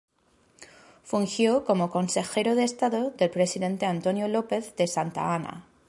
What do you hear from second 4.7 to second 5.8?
de Santa Anna.